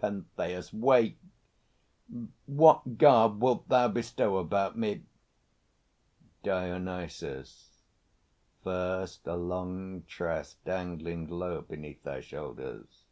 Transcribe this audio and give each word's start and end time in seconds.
PENTHEUS. 0.00 0.72
Wait! 0.72 1.18
What 2.46 2.98
garb 2.98 3.42
wilt 3.42 3.68
thou 3.68 3.88
bestow 3.88 4.36
About 4.38 4.78
me? 4.78 5.02
DIONYSUS. 6.44 7.82
First 8.62 9.26
a 9.26 9.34
long 9.34 10.04
tress 10.06 10.54
dangling 10.64 11.26
low 11.26 11.62
Beneath 11.62 12.00
thy 12.04 12.20
shoulders. 12.20 13.06